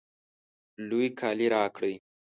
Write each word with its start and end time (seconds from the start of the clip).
لوی 0.87 1.07
کالی 1.19 1.47
راکړئ 1.53 1.95